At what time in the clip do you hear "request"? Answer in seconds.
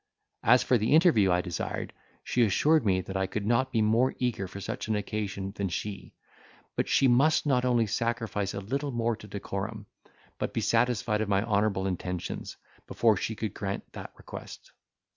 14.17-14.71